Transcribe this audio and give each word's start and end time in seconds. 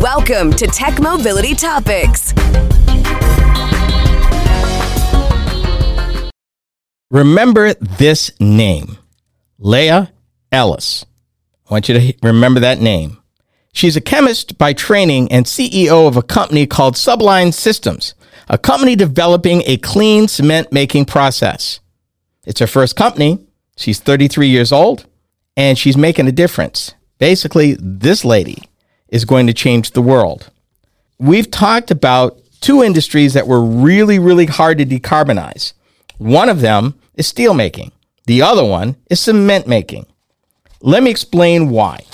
Welcome 0.00 0.52
to 0.52 0.66
Tech 0.66 0.98
Mobility 0.98 1.54
Topics. 1.54 2.32
Remember 7.10 7.74
this 7.74 8.30
name, 8.40 8.96
Leah 9.58 10.10
Ellis. 10.50 11.04
I 11.68 11.74
want 11.74 11.90
you 11.90 12.00
to 12.00 12.14
remember 12.22 12.60
that 12.60 12.80
name. 12.80 13.18
She's 13.74 13.94
a 13.94 14.00
chemist 14.00 14.56
by 14.56 14.72
training 14.72 15.30
and 15.30 15.44
CEO 15.44 16.08
of 16.08 16.16
a 16.16 16.22
company 16.22 16.66
called 16.66 16.96
Sublime 16.96 17.52
Systems, 17.52 18.14
a 18.48 18.56
company 18.56 18.96
developing 18.96 19.62
a 19.66 19.76
clean 19.76 20.28
cement 20.28 20.72
making 20.72 21.04
process. 21.04 21.80
It's 22.46 22.60
her 22.60 22.66
first 22.66 22.96
company. 22.96 23.46
She's 23.76 24.00
33 24.00 24.48
years 24.48 24.72
old 24.72 25.04
and 25.58 25.76
she's 25.76 25.98
making 25.98 26.26
a 26.26 26.32
difference. 26.32 26.94
Basically, 27.18 27.76
this 27.78 28.24
lady 28.24 28.69
is 29.10 29.24
going 29.24 29.46
to 29.46 29.52
change 29.52 29.90
the 29.90 30.02
world. 30.02 30.50
We've 31.18 31.50
talked 31.50 31.90
about 31.90 32.38
two 32.60 32.82
industries 32.82 33.34
that 33.34 33.46
were 33.46 33.62
really, 33.62 34.18
really 34.18 34.46
hard 34.46 34.78
to 34.78 34.86
decarbonize. 34.86 35.74
One 36.18 36.48
of 36.48 36.60
them 36.60 36.94
is 37.14 37.26
steel 37.26 37.54
making, 37.54 37.92
the 38.26 38.42
other 38.42 38.64
one 38.64 38.96
is 39.10 39.20
cement 39.20 39.66
making. 39.66 40.06
Let 40.80 41.02
me 41.02 41.10
explain 41.10 41.70
why. 41.70 42.04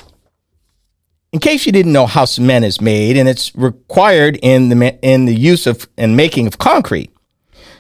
In 1.33 1.41
case 1.41 1.67
you 1.67 1.73
didn't 1.73 1.93
know 1.93 2.07
how 2.07 2.25
cement 2.25 2.65
is 2.65 2.81
made, 2.81 3.17
and 3.17 3.29
it's 3.29 3.55
required 3.55 4.39
in 4.43 4.71
the, 4.71 4.99
in 5.03 5.27
the 5.27 5.35
use 5.35 5.67
of 5.67 5.87
and 5.99 6.17
making 6.17 6.47
of 6.47 6.59
concrete. 6.59 7.11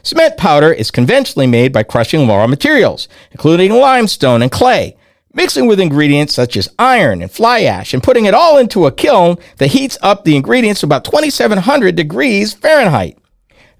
Cement 0.02 0.36
powder 0.36 0.72
is 0.72 0.91
conventionally 0.91 1.46
made 1.46 1.72
by 1.72 1.83
crushing 1.83 2.28
raw 2.28 2.46
materials, 2.46 3.08
including 3.33 3.72
limestone 3.72 4.42
and 4.42 4.52
clay, 4.52 4.96
mixing 5.36 5.66
with 5.66 5.78
ingredients 5.78 6.34
such 6.34 6.56
as 6.56 6.68
iron 6.78 7.22
and 7.22 7.30
fly 7.30 7.60
ash, 7.60 7.94
and 7.94 8.02
putting 8.02 8.24
it 8.24 8.34
all 8.34 8.58
into 8.58 8.86
a 8.86 8.92
kiln 8.92 9.36
that 9.58 9.68
heats 9.68 9.96
up 10.02 10.24
the 10.24 10.34
ingredients 10.34 10.80
to 10.80 10.86
about 10.86 11.04
2700 11.04 11.94
degrees 11.94 12.55
Fahrenheit. 12.55 13.16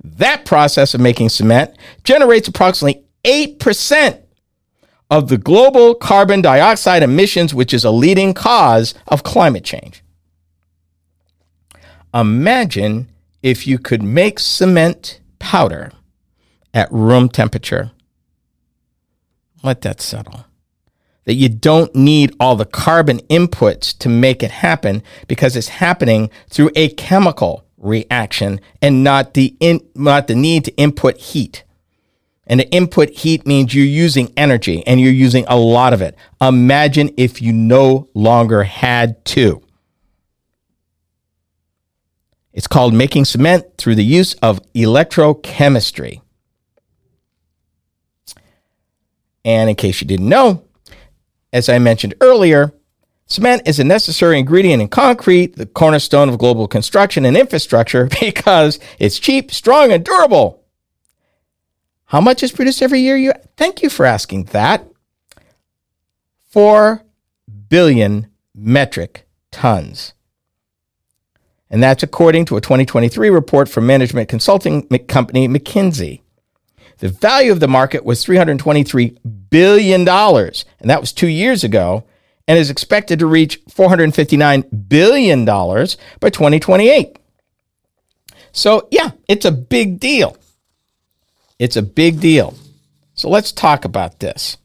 That 0.05 0.45
process 0.45 0.95
of 0.95 1.01
making 1.01 1.31
cement 1.31 1.75
generates 2.05 2.47
approximately 2.47 3.03
8% 3.25 4.21
of 5.11 5.29
the 5.29 5.39
global 5.39 5.95
carbon 5.95 6.43
dioxide 6.43 7.03
emissions, 7.03 7.55
which 7.55 7.73
is 7.73 7.85
a 7.85 7.91
leading 7.91 8.35
cause 8.35 8.95
of 9.09 9.25
climate 9.25 9.65
change. 9.65 10.05
Imagine 12.13 13.09
if 13.43 13.67
you 13.67 13.79
could 13.79 14.03
make 14.03 14.39
cement 14.39 15.21
powder 15.39 15.91
at 16.75 16.93
room 16.93 17.29
temperature. 17.29 17.93
Let 19.63 19.81
that 19.83 20.01
settle 20.01 20.45
that 21.27 21.35
you 21.35 21.49
don't 21.49 21.95
need 21.95 22.35
all 22.41 22.57
the 22.57 22.65
carbon 22.65 23.19
inputs 23.29 23.97
to 23.99 24.09
make 24.09 24.43
it 24.43 24.51
happen 24.51 25.03
because 25.29 25.55
it's 25.57 25.69
happening 25.69 26.31
through 26.49 26.71
a 26.75 26.89
chemical 26.91 27.67
reaction 27.77 28.61
and 28.81 29.05
not 29.05 29.35
the 29.35 29.55
in, 29.61 29.81
not 29.95 30.29
the 30.29 30.35
need 30.35 30.65
to 30.65 30.75
input 30.77 31.19
heat. 31.19 31.65
And 32.47 32.61
the 32.61 32.71
input 32.71 33.11
heat 33.11 33.45
means 33.45 33.75
you're 33.75 33.85
using 33.85 34.33
energy 34.37 34.87
and 34.87 35.01
you're 35.01 35.13
using 35.13 35.45
a 35.49 35.57
lot 35.57 35.93
of 35.93 36.01
it. 36.01 36.17
Imagine 36.41 37.11
if 37.17 37.43
you 37.43 37.53
no 37.53 38.09
longer 38.15 38.63
had 38.63 39.25
to. 39.27 39.63
It's 42.53 42.69
called 42.69 42.95
making 42.95 43.25
cement 43.25 43.67
through 43.77 43.97
the 43.97 44.05
use 44.05 44.35
of 44.35 44.61
electrochemistry. 44.75 46.23
And 49.45 49.69
in 49.69 49.77
case 49.77 50.01
you 50.01 50.07
didn't 50.07 50.29
know, 50.29 50.66
as 51.53 51.69
I 51.69 51.79
mentioned 51.79 52.15
earlier, 52.21 52.73
cement 53.27 53.63
is 53.67 53.79
a 53.79 53.85
necessary 53.85 54.39
ingredient 54.39 54.83
in 54.83 54.89
concrete, 54.89 55.57
the 55.57 55.67
cornerstone 55.67 56.29
of 56.29 56.39
global 56.39 56.69
construction 56.69 57.25
and 57.25 57.37
infrastructure, 57.37 58.09
because 58.21 58.79
it's 58.99 59.19
cheap, 59.19 59.53
strong, 59.53 59.93
and 59.93 60.05
durable. 60.05 60.63
How 62.07 62.21
much 62.21 62.43
is 62.43 62.53
produced 62.53 62.83
every 62.83 63.01
year? 63.01 63.17
You 63.17 63.33
thank 63.57 63.83
you 63.83 63.91
for 63.91 64.07
asking 64.07 64.45
that. 64.45 64.87
4 66.49 67.03
billion 67.69 68.29
metric 68.55 69.27
tons. 69.51 70.13
And 71.69 71.83
that's 71.83 72.03
according 72.03 72.45
to 72.47 72.57
a 72.57 72.61
2023 72.61 73.29
report 73.29 73.69
from 73.69 73.87
management 73.87 74.29
consulting 74.29 74.87
company 75.09 75.49
McKinsey. 75.49 76.21
The 76.99 77.09
value 77.09 77.53
of 77.53 77.61
the 77.61 77.69
market 77.69 78.05
was 78.05 78.25
$323 78.25 79.19
billion, 79.51 80.05
dollars, 80.05 80.65
and 80.81 80.91
that 80.91 81.01
was 81.01 81.13
two 81.13 81.29
years 81.29 81.65
ago, 81.65 82.05
and 82.49 82.59
is 82.59 82.71
expected 82.71 83.19
to 83.19 83.27
reach 83.27 83.65
$459 83.67 84.89
billion 84.89 85.45
by 85.45 86.31
2028. 86.31 87.19
So, 88.53 88.89
yeah, 88.91 89.11
it's 89.29 89.45
a 89.45 89.53
big 89.53 90.01
deal. 90.01 90.37
It's 91.59 91.77
a 91.77 91.83
big 91.83 92.21
deal. 92.21 92.55
So, 93.15 93.29
let's 93.29 93.53
talk 93.53 93.85
about 93.85 94.21
this. 94.21 94.57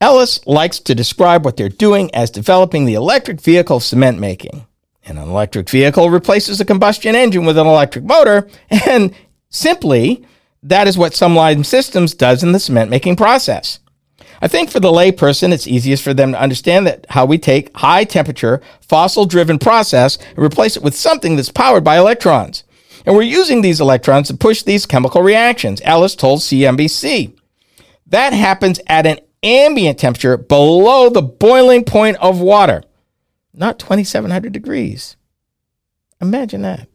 Ellis 0.00 0.44
likes 0.46 0.80
to 0.80 0.96
describe 0.96 1.44
what 1.44 1.56
they're 1.56 1.68
doing 1.68 2.12
as 2.12 2.30
developing 2.30 2.86
the 2.86 2.94
electric 2.94 3.40
vehicle 3.40 3.78
cement 3.78 4.18
making. 4.18 4.66
And 5.04 5.18
an 5.18 5.28
electric 5.28 5.68
vehicle 5.70 6.10
replaces 6.10 6.60
a 6.60 6.64
combustion 6.64 7.14
engine 7.14 7.44
with 7.44 7.58
an 7.58 7.66
electric 7.66 8.04
motor, 8.04 8.48
and 8.86 9.14
simply 9.48 10.24
that 10.62 10.86
is 10.86 10.96
what 10.96 11.14
Sublime 11.14 11.64
Systems 11.64 12.14
does 12.14 12.42
in 12.42 12.52
the 12.52 12.60
cement 12.60 12.90
making 12.90 13.16
process. 13.16 13.80
I 14.40 14.48
think 14.48 14.70
for 14.70 14.80
the 14.80 14.90
layperson, 14.90 15.52
it's 15.52 15.68
easiest 15.68 16.02
for 16.02 16.12
them 16.12 16.32
to 16.32 16.40
understand 16.40 16.86
that 16.86 17.06
how 17.10 17.24
we 17.24 17.38
take 17.38 17.76
high 17.76 18.04
temperature, 18.04 18.60
fossil 18.80 19.24
driven 19.24 19.58
process 19.58 20.18
and 20.30 20.38
replace 20.38 20.76
it 20.76 20.82
with 20.82 20.96
something 20.96 21.36
that's 21.36 21.50
powered 21.50 21.84
by 21.84 21.96
electrons. 21.96 22.64
And 23.06 23.14
we're 23.14 23.22
using 23.22 23.62
these 23.62 23.80
electrons 23.80 24.28
to 24.28 24.36
push 24.36 24.62
these 24.62 24.86
chemical 24.86 25.22
reactions, 25.22 25.80
Ellis 25.84 26.16
told 26.16 26.40
CNBC. 26.40 27.36
That 28.06 28.32
happens 28.32 28.80
at 28.88 29.06
an 29.06 29.18
ambient 29.42 29.98
temperature 29.98 30.36
below 30.36 31.08
the 31.08 31.22
boiling 31.22 31.84
point 31.84 32.16
of 32.18 32.40
water, 32.40 32.82
not 33.54 33.78
2700 33.78 34.52
degrees. 34.52 35.16
Imagine 36.20 36.62
that. 36.62 36.88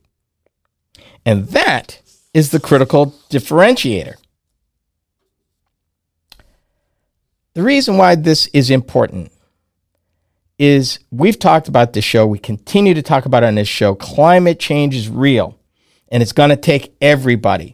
And 1.25 1.47
that 1.49 2.01
is 2.37 2.51
the 2.51 2.59
critical 2.59 3.15
differentiator. 3.31 4.13
The 7.55 7.63
reason 7.63 7.97
why 7.97 8.13
this 8.13 8.45
is 8.53 8.69
important 8.69 9.31
is 10.59 10.99
we've 11.09 11.39
talked 11.39 11.67
about 11.67 11.93
this 11.93 12.05
show, 12.05 12.27
we 12.27 12.37
continue 12.37 12.93
to 12.93 13.01
talk 13.01 13.25
about 13.25 13.41
it 13.41 13.47
on 13.47 13.55
this 13.55 13.67
show. 13.67 13.95
Climate 13.95 14.59
change 14.59 14.93
is 14.93 15.09
real 15.09 15.57
and 16.09 16.21
it's 16.21 16.31
going 16.31 16.51
to 16.51 16.55
take 16.55 16.95
everybody. 17.01 17.73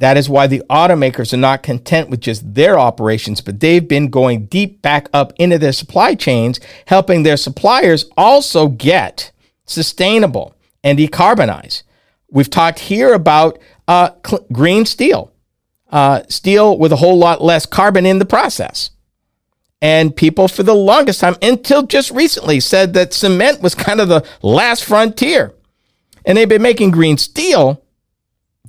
That 0.00 0.16
is 0.16 0.28
why 0.28 0.48
the 0.48 0.64
automakers 0.68 1.32
are 1.32 1.36
not 1.36 1.62
content 1.62 2.10
with 2.10 2.18
just 2.20 2.54
their 2.54 2.80
operations, 2.80 3.40
but 3.40 3.60
they've 3.60 3.86
been 3.86 4.10
going 4.10 4.46
deep 4.46 4.82
back 4.82 5.08
up 5.12 5.32
into 5.36 5.58
their 5.58 5.70
supply 5.70 6.16
chains, 6.16 6.58
helping 6.86 7.22
their 7.22 7.36
suppliers 7.36 8.06
also 8.16 8.66
get 8.66 9.30
sustainable 9.64 10.56
and 10.82 10.98
decarbonize. 10.98 11.84
We've 12.28 12.50
talked 12.50 12.80
here 12.80 13.14
about 13.14 13.60
uh, 13.88 14.10
cl- 14.26 14.46
green 14.52 14.86
steel, 14.86 15.32
uh, 15.90 16.22
steel 16.28 16.78
with 16.78 16.92
a 16.92 16.96
whole 16.96 17.18
lot 17.18 17.42
less 17.42 17.66
carbon 17.66 18.06
in 18.06 18.18
the 18.18 18.26
process. 18.26 18.90
And 19.82 20.16
people, 20.16 20.48
for 20.48 20.62
the 20.62 20.74
longest 20.74 21.20
time, 21.20 21.36
until 21.42 21.82
just 21.82 22.10
recently, 22.10 22.60
said 22.60 22.94
that 22.94 23.12
cement 23.12 23.60
was 23.60 23.74
kind 23.74 24.00
of 24.00 24.08
the 24.08 24.26
last 24.42 24.84
frontier. 24.84 25.54
And 26.24 26.36
they've 26.36 26.48
been 26.48 26.62
making 26.62 26.90
green 26.90 27.18
steel. 27.18 27.82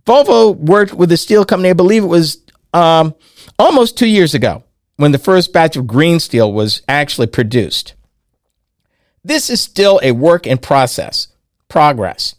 Volvo 0.06 0.56
worked 0.56 0.94
with 0.94 1.12
a 1.12 1.18
steel 1.18 1.46
company, 1.46 1.70
I 1.70 1.74
believe 1.74 2.04
it 2.04 2.08
was 2.08 2.42
um, 2.74 3.16
almost 3.58 3.98
two 3.98 4.08
years 4.08 4.34
ago, 4.34 4.64
when 4.98 5.12
the 5.12 5.18
first 5.18 5.54
batch 5.54 5.76
of 5.76 5.88
green 5.88 6.20
steel 6.20 6.52
was 6.52 6.82
actually 6.88 7.28
produced. 7.28 7.94
This 9.24 9.50
is 9.50 9.60
still 9.60 10.00
a 10.04 10.12
work 10.12 10.46
in 10.46 10.58
process, 10.58 11.28
progress. 11.68 12.36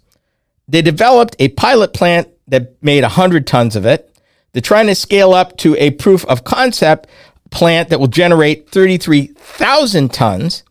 They 0.69 0.83
developed 0.83 1.37
a 1.39 1.49
pilot 1.49 1.93
plant 1.93 2.29
that 2.49 2.83
made 2.83 3.03
100 3.03 3.47
tons 3.47 3.77
of 3.77 3.87
it. 3.87 4.17
They're 4.53 4.63
trying 4.63 4.87
to 4.87 4.95
scale 4.95 5.35
up 5.35 5.57
to 5.59 5.77
a 5.77 5.91
proof 5.93 6.25
of 6.27 6.45
concept 6.45 7.07
plant 7.51 7.91
that 7.91 8.01
will 8.01 8.09
generate 8.09 8.71
33,000 8.71 10.13
tons 10.13 10.63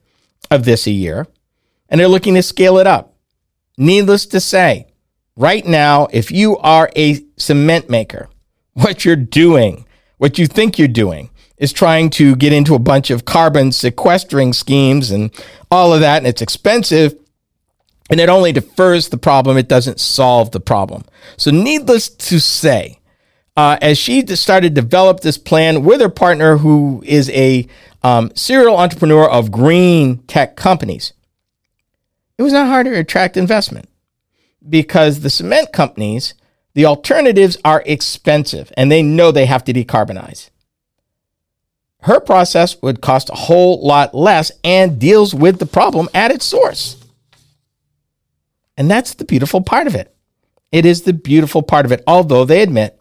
of 0.51 0.65
this 0.65 0.87
a 0.87 0.91
year. 0.91 1.27
And 1.89 1.99
they're 1.99 2.07
looking 2.07 2.35
to 2.35 2.43
scale 2.43 2.77
it 2.77 2.87
up. 2.87 3.15
Needless 3.77 4.25
to 4.27 4.39
say, 4.39 4.87
right 5.35 5.65
now, 5.65 6.07
if 6.11 6.31
you 6.31 6.57
are 6.57 6.89
a 6.95 7.23
cement 7.37 7.89
maker, 7.89 8.29
what 8.73 9.05
you're 9.05 9.15
doing, 9.15 9.85
what 10.17 10.37
you 10.37 10.47
think 10.47 10.77
you're 10.77 10.87
doing, 10.87 11.29
is 11.57 11.73
trying 11.73 12.09
to 12.11 12.35
get 12.35 12.53
into 12.53 12.75
a 12.75 12.79
bunch 12.79 13.09
of 13.09 13.25
carbon 13.25 13.71
sequestering 13.71 14.53
schemes 14.53 15.09
and 15.09 15.31
all 15.71 15.93
of 15.93 16.01
that. 16.01 16.17
And 16.17 16.27
it's 16.27 16.41
expensive 16.41 17.15
and 18.09 18.19
it 18.19 18.29
only 18.29 18.51
defers 18.51 19.09
the 19.09 19.17
problem, 19.17 19.57
it 19.57 19.67
doesn't 19.67 19.99
solve 19.99 20.51
the 20.51 20.59
problem. 20.59 21.03
So, 21.35 21.51
needless 21.51 22.09
to 22.09 22.39
say, 22.39 22.99
uh, 23.55 23.77
as 23.81 23.97
she 23.97 24.25
started 24.35 24.75
to 24.75 24.81
develop 24.81 25.21
this 25.21 25.37
plan 25.37 25.83
with 25.83 25.99
her 25.99 26.09
partner, 26.09 26.57
who 26.57 27.03
is 27.05 27.29
a 27.31 27.67
um, 28.03 28.31
serial 28.35 28.77
entrepreneur 28.77 29.27
of 29.29 29.51
green 29.51 30.19
tech 30.23 30.55
companies, 30.55 31.13
it 32.37 32.43
was 32.43 32.53
not 32.53 32.67
hard 32.67 32.85
to 32.85 32.97
attract 32.97 33.35
investment 33.35 33.89
because 34.67 35.21
the 35.21 35.29
cement 35.29 35.73
companies, 35.73 36.33
the 36.73 36.85
alternatives 36.85 37.57
are 37.65 37.83
expensive 37.85 38.71
and 38.77 38.91
they 38.91 39.01
know 39.01 39.31
they 39.31 39.45
have 39.45 39.63
to 39.65 39.73
decarbonize. 39.73 40.49
Her 42.01 42.19
process 42.19 42.79
would 42.81 43.01
cost 43.01 43.29
a 43.29 43.35
whole 43.35 43.85
lot 43.85 44.13
less 44.13 44.51
and 44.63 44.99
deals 44.99 45.33
with 45.33 45.57
the 45.59 45.65
problem 45.65 46.07
at 46.13 46.31
its 46.31 46.45
source. 46.45 46.96
And 48.77 48.89
that's 48.89 49.15
the 49.15 49.25
beautiful 49.25 49.61
part 49.61 49.87
of 49.87 49.95
it. 49.95 50.13
It 50.71 50.85
is 50.85 51.01
the 51.01 51.13
beautiful 51.13 51.63
part 51.63 51.85
of 51.85 51.91
it, 51.91 52.03
although 52.05 52.45
they 52.45 52.61
admit 52.61 52.99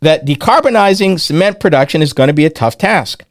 that 0.00 0.26
decarbonizing 0.26 1.18
cement 1.18 1.60
production 1.60 2.02
is 2.02 2.12
going 2.12 2.26
to 2.26 2.34
be 2.34 2.44
a 2.44 2.50
tough 2.50 2.76
task. 2.76 3.24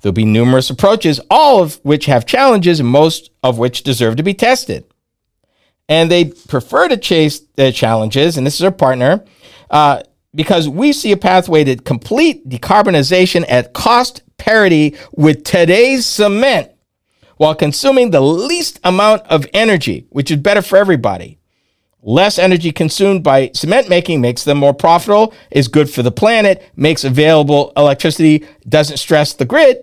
There'll 0.00 0.12
be 0.12 0.24
numerous 0.24 0.68
approaches, 0.68 1.20
all 1.30 1.62
of 1.62 1.76
which 1.82 2.06
have 2.06 2.26
challenges 2.26 2.80
and 2.80 2.88
most 2.88 3.30
of 3.42 3.58
which 3.58 3.82
deserve 3.82 4.16
to 4.16 4.22
be 4.22 4.34
tested. 4.34 4.84
And 5.88 6.10
they 6.10 6.26
prefer 6.26 6.88
to 6.88 6.96
chase 6.96 7.40
the 7.54 7.72
challenges, 7.72 8.36
and 8.36 8.46
this 8.46 8.56
is 8.56 8.64
our 8.64 8.72
partner, 8.72 9.24
uh, 9.70 10.02
because 10.34 10.68
we 10.68 10.92
see 10.92 11.12
a 11.12 11.16
pathway 11.16 11.64
to 11.64 11.76
complete 11.76 12.46
decarbonization 12.48 13.44
at 13.48 13.72
cost 13.72 14.22
parity 14.36 14.96
with 15.12 15.44
today's 15.44 16.04
cement 16.04 16.70
while 17.36 17.54
consuming 17.54 18.10
the 18.10 18.20
least 18.20 18.80
amount 18.84 19.22
of 19.22 19.46
energy, 19.52 20.06
which 20.10 20.30
is 20.30 20.38
better 20.38 20.62
for 20.62 20.76
everybody. 20.76 21.38
Less 22.02 22.38
energy 22.38 22.70
consumed 22.70 23.24
by 23.24 23.50
cement 23.52 23.88
making 23.88 24.20
makes 24.20 24.44
them 24.44 24.58
more 24.58 24.74
profitable, 24.74 25.34
is 25.50 25.68
good 25.68 25.90
for 25.90 26.02
the 26.02 26.12
planet, 26.12 26.62
makes 26.76 27.04
available 27.04 27.72
electricity, 27.76 28.46
doesn't 28.68 28.98
stress 28.98 29.32
the 29.32 29.44
grid. 29.44 29.78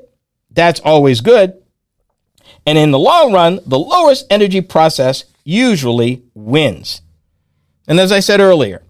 That's 0.50 0.80
always 0.82 1.22
good. 1.22 1.62
And 2.66 2.78
in 2.78 2.92
the 2.92 3.00
long 3.00 3.34
run, 3.34 3.60
the 3.66 3.80
lowest 3.80 4.26
energy 4.30 4.62
process 4.62 5.26
usually 5.44 6.24
wins. 6.34 7.02
And 7.88 8.00
as 8.00 8.12
I 8.12 8.22
said 8.22 8.40
earlier, 8.40 8.84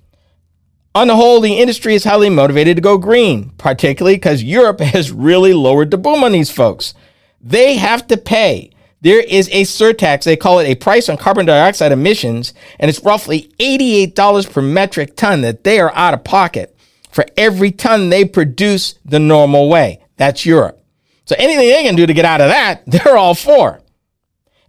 on 0.95 1.07
the 1.07 1.15
whole, 1.15 1.41
the 1.41 1.59
industry 1.59 1.95
is 1.95 2.03
highly 2.03 2.29
motivated 2.29 2.77
to 2.77 2.81
go 2.81 2.99
green, 2.99 3.49
particularly 3.57 4.15
because 4.15 4.43
Europe 4.43 4.79
has 4.79 5.11
really 5.11 5.53
lowered 5.53 5.89
the 5.89 5.97
boom 5.97 6.23
on 6.23 6.33
these 6.33 6.51
folks. 6.51 6.93
They 7.43 7.75
have 7.75 8.07
to 8.07 8.17
pay. 8.17 8.71
There 9.01 9.21
is 9.21 9.49
a 9.49 9.63
surtax. 9.63 10.23
They 10.23 10.37
call 10.37 10.59
it 10.59 10.67
a 10.67 10.75
price 10.75 11.09
on 11.09 11.17
carbon 11.17 11.45
dioxide 11.45 11.91
emissions, 11.91 12.53
and 12.79 12.89
it's 12.89 13.03
roughly 13.03 13.51
$88 13.59 14.49
per 14.49 14.61
metric 14.61 15.17
ton 15.17 15.41
that 15.41 15.65
they 15.65 15.79
are 15.81 15.93
out 15.93 16.13
of 16.13 16.23
pocket 16.23 16.73
for 17.11 17.25
every 17.35 17.71
ton 17.71 18.09
they 18.09 18.23
produce 18.23 18.95
the 19.03 19.19
normal 19.19 19.67
way. 19.67 19.99
That's 20.15 20.45
Europe. 20.45 20.81
So 21.25 21.35
anything 21.37 21.67
they 21.67 21.83
can 21.83 21.95
do 21.95 22.05
to 22.05 22.13
get 22.13 22.25
out 22.25 22.41
of 22.41 22.49
that, 22.49 22.83
they're 22.87 23.17
all 23.17 23.35
for. 23.35 23.81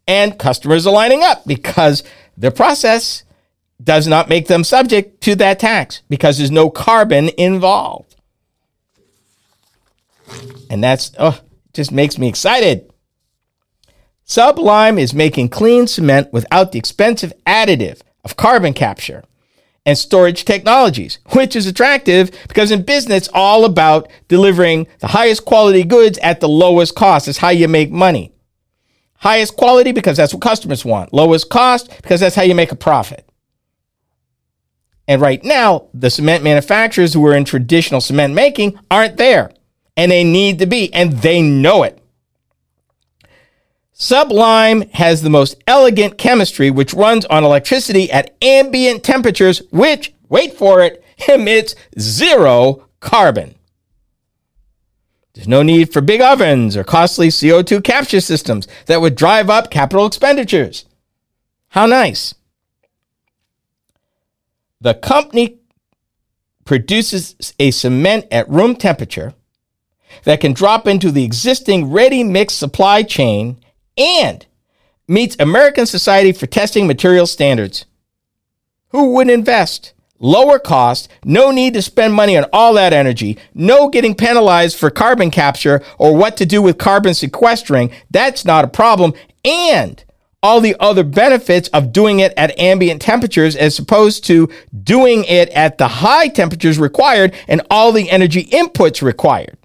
And 0.07 0.39
customers 0.39 0.87
are 0.87 0.93
lining 0.93 1.23
up 1.23 1.47
because 1.47 2.03
their 2.37 2.51
process 2.51 3.23
does 3.83 4.07
not 4.07 4.29
make 4.29 4.49
them 4.49 4.65
subject 4.65 5.21
to 5.23 5.37
that 5.37 5.61
tax 5.61 6.03
because 6.09 6.39
there's 6.39 6.51
no 6.51 6.71
carbon 6.71 7.31
involved. 7.39 8.17
And 10.71 10.83
that's, 10.83 11.13
oh, 11.19 11.39
just 11.75 11.93
makes 11.93 12.19
me 12.19 12.29
excited. 12.29 12.91
Sublime 14.25 14.99
is 14.99 15.13
making 15.13 15.51
clean 15.51 15.87
cement 15.87 16.33
without 16.33 16.73
the 16.73 16.79
expensive 16.79 17.33
additive 17.47 18.01
of 18.25 18.37
carbon 18.37 18.73
capture 18.73 19.23
and 19.87 19.99
storage 19.99 20.45
technologies, 20.45 21.19
which 21.33 21.55
is 21.55 21.67
attractive 21.67 22.31
because 22.49 22.71
in 22.71 22.83
business, 22.83 23.29
all 23.35 23.65
about 23.65 24.09
delivering 24.29 24.87
the 25.01 25.09
highest 25.09 25.45
quality 25.45 25.85
goods 25.85 26.19
at 26.19 26.41
the 26.41 26.49
lowest 26.49 26.95
cost. 26.95 27.29
Is 27.29 27.39
how 27.39 27.51
you 27.51 27.69
make 27.69 27.91
money. 27.91 28.33
Highest 29.19 29.57
quality 29.57 29.93
because 29.93 30.17
that's 30.17 30.33
what 30.33 30.43
customers 30.43 30.85
want. 30.85 31.13
Lowest 31.13 31.51
cost 31.51 31.91
because 31.97 32.21
that's 32.21 32.37
how 32.37 32.43
you 32.43 32.55
make 32.55 32.73
a 32.73 32.77
profit. 32.77 33.29
And 35.07 35.21
right 35.21 35.43
now, 35.45 35.89
the 35.93 36.09
cement 36.09 36.43
manufacturers 36.43 37.13
who 37.13 37.27
are 37.27 37.37
in 37.37 37.45
traditional 37.45 38.01
cement 38.01 38.33
making 38.33 38.79
aren't 38.91 39.19
there. 39.19 39.51
And 39.97 40.11
they 40.11 40.25
need 40.25 40.59
to 40.59 40.67
be, 40.67 40.93
and 40.93 41.13
they 41.13 41.41
know 41.41 41.83
it. 41.83 42.01
Sublime 43.93 44.83
has 44.91 45.23
the 45.23 45.31
most 45.31 45.63
elegant 45.69 46.19
chemistry, 46.19 46.69
which 46.69 46.93
runs 46.93 47.25
on 47.27 47.45
electricity 47.45 48.11
at 48.11 48.37
ambient 48.43 49.05
temperatures, 49.05 49.63
which, 49.71 50.13
wait 50.29 50.55
for 50.55 50.83
it, 50.83 51.05
emits 51.29 51.77
zero 51.99 52.89
carbon. 52.99 53.55
There's 55.35 55.49
no 55.49 55.63
need 55.63 55.93
for 55.93 56.01
big 56.01 56.21
ovens 56.21 56.77
or 56.77 56.85
costly 56.85 57.29
CO2 57.29 57.83
capture 57.83 58.21
systems 58.21 58.69
that 58.87 59.01
would 59.01 59.15
drive 59.15 59.51
up 59.51 59.71
capital 59.71 60.07
expenditures. 60.07 60.87
How 61.69 61.87
nice. 61.87 62.35
The 64.81 64.95
company 64.95 65.59
produces 66.65 67.55
a 67.59 67.71
cement 67.71 68.27
at 68.31 68.49
room 68.49 68.77
temperature 68.77 69.35
that 70.23 70.41
can 70.41 70.53
drop 70.53 70.87
into 70.87 71.11
the 71.11 71.25
existing 71.25 71.91
ready 71.91 72.25
mix 72.25 72.55
supply 72.55 73.03
chain 73.03 73.59
and 73.99 74.47
meets 75.07 75.37
American 75.39 75.87
Society 75.87 76.33
for 76.33 76.47
Testing 76.47 76.87
Material 76.87 77.27
standards. 77.27 77.85
Who 78.89 79.15
would 79.15 79.29
invest? 79.29 79.93
Lower 80.21 80.59
cost, 80.59 81.11
no 81.25 81.51
need 81.51 81.75
to 81.75 81.83
spend 81.83 82.15
money 82.15 82.37
on 82.37 82.47
all 82.53 82.75
that 82.75 82.93
energy, 82.93 83.37
no 83.53 83.89
getting 83.89 84.15
penalized 84.15 84.79
for 84.79 84.89
carbon 84.89 85.31
capture 85.31 85.83
or 85.99 86.17
what 86.17 86.37
to 86.37 86.47
do 86.47 86.63
with 86.63 86.79
carbon 86.79 87.13
sequestering. 87.13 87.91
That's 88.11 88.45
not 88.45 88.65
a 88.65 88.69
problem. 88.69 89.13
And 89.45 90.03
all 90.45 90.61
the 90.61 90.77
other 90.79 91.03
benefits 91.03 91.69
of 91.69 91.93
doing 91.93 92.21
it 92.21 92.33
at 92.37 92.59
ambient 92.59 93.03
temperatures 93.03 93.57
as 93.57 93.79
opposed 93.79 94.25
to 94.25 94.49
doing 94.83 95.25
it 95.25 95.49
at 95.51 95.79
the 95.79 95.89
high 95.89 96.29
temperatures 96.29 96.79
required 96.79 97.35
and 97.49 97.63
all 97.71 97.93
the 97.93 98.11
energy 98.11 98.45
inputs 98.45 99.03
required. 99.03 99.57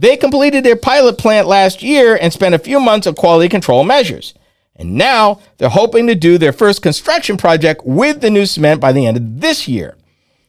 They 0.00 0.16
completed 0.16 0.64
their 0.64 0.76
pilot 0.76 1.18
plant 1.18 1.46
last 1.46 1.82
year 1.82 2.16
and 2.18 2.32
spent 2.32 2.54
a 2.54 2.58
few 2.58 2.80
months 2.80 3.06
of 3.06 3.16
quality 3.16 3.50
control 3.50 3.84
measures. 3.84 4.32
And 4.74 4.94
now 4.94 5.42
they're 5.58 5.68
hoping 5.68 6.06
to 6.06 6.14
do 6.14 6.38
their 6.38 6.54
first 6.54 6.80
construction 6.80 7.36
project 7.36 7.82
with 7.84 8.22
the 8.22 8.30
new 8.30 8.46
cement 8.46 8.80
by 8.80 8.92
the 8.92 9.04
end 9.04 9.18
of 9.18 9.40
this 9.42 9.68
year. 9.68 9.98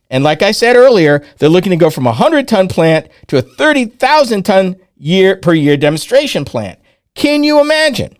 And 0.09 0.23
like 0.23 0.41
I 0.41 0.53
said 0.53 0.77
earlier, 0.77 1.21
they're 1.37 1.49
looking 1.49 1.71
to 1.71 1.75
go 1.75 1.89
from 1.89 2.05
a 2.05 2.11
100 2.11 2.47
ton 2.47 2.69
plant 2.69 3.09
to 3.27 3.39
a 3.39 3.41
30,000 3.41 4.43
ton 4.43 4.77
year 4.95 5.35
per 5.35 5.53
year 5.53 5.75
demonstration 5.75 6.45
plant. 6.45 6.79
Can 7.13 7.43
you 7.43 7.59
imagine 7.59 8.15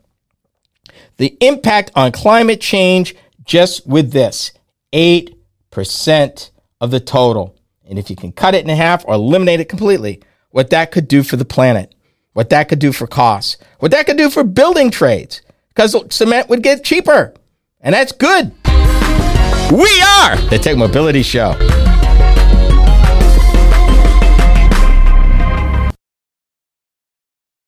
the 1.15 1.37
impact 1.39 1.91
on 1.95 2.11
climate 2.11 2.59
change 2.59 3.15
just 3.45 3.87
with 3.87 4.11
this? 4.11 4.51
8% 4.91 6.49
of 6.81 6.91
the 6.91 6.99
total. 6.99 7.55
And 7.85 7.97
if 7.97 8.09
you 8.09 8.17
can 8.17 8.33
cut 8.33 8.53
it 8.53 8.67
in 8.67 8.75
half 8.75 9.05
or 9.05 9.13
eliminate 9.13 9.61
it 9.61 9.69
completely, 9.69 10.21
what 10.51 10.69
that 10.69 10.91
could 10.91 11.07
do 11.07 11.23
for 11.23 11.35
the 11.35 11.45
planet, 11.45 11.95
what 12.33 12.49
that 12.49 12.69
could 12.69 12.79
do 12.79 12.91
for 12.91 13.07
costs, 13.07 13.57
what 13.79 13.91
that 13.91 14.05
could 14.05 14.17
do 14.17 14.29
for 14.29 14.43
building 14.43 14.91
trades, 14.91 15.41
because 15.69 15.95
cement 16.13 16.49
would 16.49 16.61
get 16.63 16.83
cheaper. 16.83 17.33
And 17.79 17.95
that's 17.95 18.11
good. 18.11 18.51
We 19.71 20.01
are 20.01 20.35
the 20.49 20.59
Tech 20.61 20.77
Mobility 20.77 21.23
Show. 21.23 21.53